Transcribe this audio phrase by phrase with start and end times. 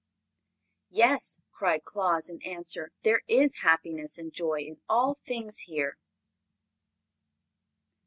[0.89, 5.95] "Yes!" cried Claus in answer, "there is happiness and joy in all things here.